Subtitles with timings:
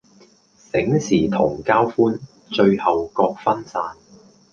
[0.71, 2.19] 醒時同交歡，
[2.51, 3.95] 醉後各分散